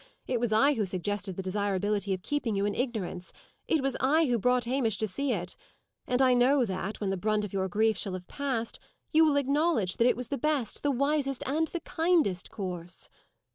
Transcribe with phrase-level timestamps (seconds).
[0.25, 3.31] It was I who suggested the desirability of keeping you in ignorance;
[3.67, 5.55] it was I who brought Hamish to see it:
[6.07, 8.79] and I know that, when the brunt of your grief shall have passed,
[9.13, 13.09] you will acknowledge that it was the best, the wisest, and the kindest course."